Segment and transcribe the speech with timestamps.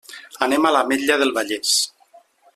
[0.45, 1.77] Anem a l'Ametlla del Vallès.